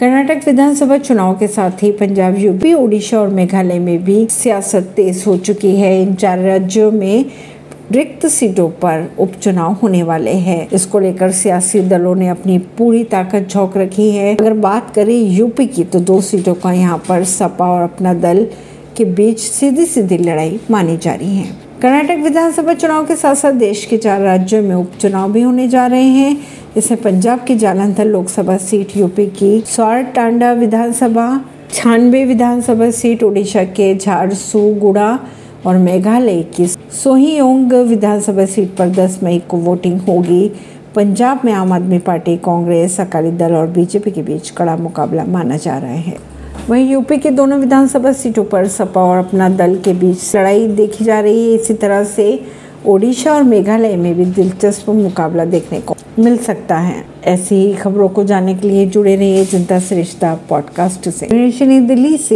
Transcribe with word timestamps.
कर्नाटक 0.00 0.46
विधानसभा 0.46 0.96
चुनाव 0.98 1.34
के 1.38 1.46
साथ 1.46 1.82
ही 1.82 1.90
पंजाब, 1.92 2.36
यूपी, 2.38 2.72
ओडिशा 2.74 3.18
और 3.20 3.28
मेघालय 3.28 3.78
में 3.78 4.04
भी 4.04 4.26
सियासत 4.30 4.84
तेज 4.96 5.24
हो 5.26 5.36
चुकी 5.38 5.74
है। 5.76 5.90
इन 6.02 6.14
चार 6.14 6.38
राज्यों 6.38 6.90
में 6.92 7.24
रिक्त 7.92 8.26
सीटों 8.26 8.68
पर 8.82 9.04
उपचुनाव 9.18 9.72
होने 9.72 10.02
वाले 10.02 10.32
हैं। 10.38 10.68
इसको 10.68 10.98
लेकर 10.98 11.32
सियासी 11.32 11.80
दलों 11.80 12.14
ने 12.14 12.28
अपनी 12.28 12.58
पूरी 12.78 13.04
ताकत 13.04 13.48
झोंक 13.50 13.76
रखी 13.76 14.10
है। 14.10 14.34
अगर 14.36 14.52
बात 14.60 14.92
करें 14.94 15.14
यूपी 15.14 15.66
की 15.66 15.84
तो 15.84 16.00
दो 16.00 16.20
सीटों 16.20 16.54
का 16.54 16.72
यहाँ 16.72 16.98
पर 17.08 17.24
सपा 17.24 17.66
और 17.66 17.82
अपना 17.82 18.14
दल 18.14 18.46
के 18.96 19.04
बीच 19.04 19.40
सीधी 19.40 19.84
सीधी 19.86 20.18
लड़ाई 20.18 20.60
मानी 20.70 20.96
जा 20.96 21.14
रही 21.14 21.36
है। 21.36 21.58
कर्नाटक 21.82 22.22
विधानसभा 22.22 22.72
चुनाव 22.74 23.04
के 23.06 23.16
साथ 23.16 23.34
साथ 23.34 23.52
देश 23.58 23.84
के 23.84 23.96
चार 23.96 24.20
राज्यों 24.20 24.62
में 24.62 24.74
उपचुनाव 24.74 25.32
भी 25.32 25.42
होने 25.42 25.68
जा 25.68 25.86
रहे 25.86 26.08
हैं। 26.08 26.36
इसमें 26.76 27.00
पंजाब 27.02 27.40
की 27.44 27.54
जालंधर 27.56 28.04
लोकसभा 28.04 28.56
सीट, 28.56 28.96
यूपी 28.96 29.26
की 29.26 29.60
स्वार 29.60 30.02
टांडा 30.02 30.52
विधानसभा, 30.52 31.44
छानबे 31.72 32.24
विधानसभा 32.24 32.90
सीट 32.90 33.22
उड़ीसा 33.22 33.64
के 33.64 33.94
झारसुगुड़ा 33.94 35.18
और 35.66 35.76
मेघालय 35.76 36.42
की 36.56 36.66
सोहीओंग 36.66 37.72
विधानसभा 37.72 38.44
सीट 38.44 38.76
पर 38.76 38.88
10 38.88 39.18
मई 39.22 39.38
को 39.48 39.56
वोटिंग 39.56 40.00
होगी। 40.00 40.50
पंजाब 40.94 41.40
में 41.44 41.52
आम 41.52 41.72
आदमी 41.72 41.98
पार्टी, 41.98 42.36
कांग्रेस, 42.36 43.00
अकाली 43.00 43.30
दल 43.30 43.54
और 43.54 43.66
बीजेपी 43.66 44.10
के 44.10 44.22
बीच 44.22 44.50
कड़ा 44.50 44.76
मुकाबला 44.76 45.24
माना 45.24 45.56
जा 45.56 45.78
रहा 45.78 45.90
है। 45.90 46.16
वहीं 46.70 46.90
यूपी 46.90 47.16
के 47.18 47.30
दोनों 47.30 47.58
विधानसभा 47.58 48.12
सीटों 48.12 48.44
पर 48.44 48.66
सपा 48.68 49.00
और 49.00 49.18
अपना 49.18 49.48
दल 49.48 49.76
के 49.76 49.92
बीच 49.92 50.36
लड़ाई 50.36 50.66
देखी 50.68 51.04
जा 51.04 51.20
रही 51.20 51.48
है। 51.48 51.54
इसी 51.54 51.74
तरह 51.74 52.04
से 52.04 52.40
ओडिशा 52.86 53.32
और 53.32 53.42
मेघालय 53.42 53.96
में 53.96 54.14
भी 54.14 54.24
दिलचस्प 54.24 54.90
मुकाबला 54.90 55.44
देखने 55.44 55.80
को 55.80 55.96
मिल 56.18 56.36
सकता 56.36 56.78
है। 56.78 57.04
ऐसी 57.24 57.54
ही 57.54 57.74
खबरों 57.74 58.08
को 58.08 58.24
जानने 58.24 58.54
के 58.54 58.68
लिए 58.68 58.86
जुड़े 58.86 59.16
रहिए 59.16 59.44
जनता 59.44 59.80
श्रेष्ठता 59.80 60.38
पॉडकास्ट 60.48 61.08
से 61.08 61.26
दिल्ली 61.80 62.16
से। 62.16 62.28